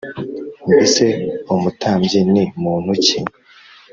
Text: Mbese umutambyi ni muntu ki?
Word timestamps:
Mbese 0.71 1.05
umutambyi 1.53 2.19
ni 2.33 2.43
muntu 2.61 2.91
ki? 3.05 3.17